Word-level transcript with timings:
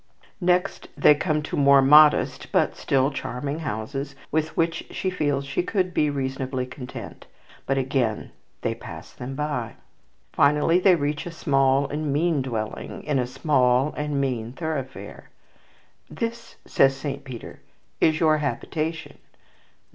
Next 0.41 0.87
they 0.97 1.13
come 1.13 1.43
to 1.43 1.55
more 1.55 1.79
modest 1.83 2.51
but 2.51 2.75
still 2.75 3.11
charming 3.11 3.59
houses 3.59 4.15
with 4.31 4.57
which 4.57 4.85
she 4.89 5.11
feels 5.11 5.45
she 5.45 5.61
could 5.61 5.93
be 5.93 6.09
reasonably 6.09 6.65
content; 6.65 7.27
but 7.67 7.77
again 7.77 8.31
they 8.61 8.73
pass 8.73 9.13
them 9.13 9.35
by. 9.35 9.75
Finally 10.33 10.79
they 10.79 10.95
reach 10.95 11.27
a 11.27 11.31
small 11.31 11.87
and 11.87 12.11
mean 12.11 12.41
dwelling 12.41 13.03
in 13.03 13.19
a 13.19 13.27
small 13.27 13.93
and 13.95 14.19
mean 14.19 14.53
thoroughfare. 14.53 15.29
"This," 16.09 16.55
says 16.65 16.97
Saint 16.97 17.23
Peter, 17.23 17.59
"is 17.99 18.19
your 18.19 18.39
habitation." 18.39 19.19